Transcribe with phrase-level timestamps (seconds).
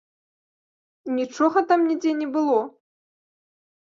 [1.17, 2.57] Нічога там нідзе не было.